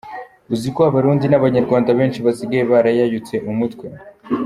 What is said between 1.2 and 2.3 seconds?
n abanyarwanda benshi